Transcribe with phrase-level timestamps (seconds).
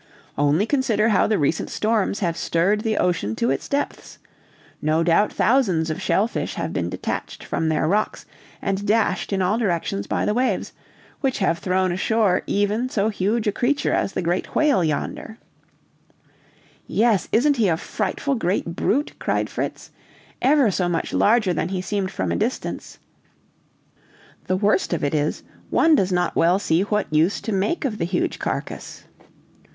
[0.35, 4.17] "Only consider how the recent storms have stirred the ocean to its depths!
[4.81, 8.25] No doubt thousands of shell fish have been detached from their rocks
[8.63, 10.73] and dashed in all directions by the waves,
[11.19, 14.23] which have thrown ashore even so huge a creature as the
[14.55, 15.37] whale yonder."
[16.87, 19.91] "Yes; isn't he a frightful great brute!" cried Fritz.
[20.41, 22.97] "Ever so much larger than he seemed from a distance.
[24.47, 27.99] The worst of it is, one does not well see what use to make of
[27.99, 29.03] the huge carcase."